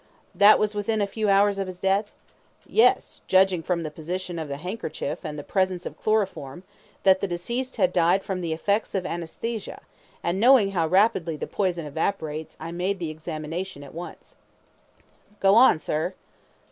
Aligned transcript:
Q. 0.33 0.39
That 0.39 0.57
was 0.57 0.73
within 0.73 0.99
a 0.99 1.05
few 1.05 1.29
hours 1.29 1.59
of 1.59 1.67
his 1.67 1.79
death? 1.79 2.15
A. 2.65 2.71
Yes, 2.71 3.21
judging 3.27 3.61
from 3.61 3.83
the 3.83 3.91
position 3.91 4.39
of 4.39 4.47
the 4.47 4.57
handkerchief 4.57 5.19
and 5.23 5.37
the 5.37 5.43
presence 5.43 5.85
of 5.85 5.95
chloroform 6.01 6.63
that 7.03 7.21
the 7.21 7.27
deceased 7.27 7.75
had 7.77 7.93
died 7.93 8.23
from 8.23 8.41
the 8.41 8.51
effects 8.51 8.95
of 8.95 9.05
ANAESTHESIA, 9.05 9.79
and 10.23 10.39
knowing 10.39 10.71
how 10.71 10.87
rapidly 10.87 11.35
the 11.35 11.45
poison 11.45 11.85
evaporates 11.85 12.57
I 12.59 12.71
made 12.71 12.97
the 12.97 13.11
examination 13.11 13.83
at 13.83 13.93
once. 13.93 14.37
Coroner: 15.39 15.39
Go 15.39 15.53
on, 15.53 15.77
sir. 15.77 16.15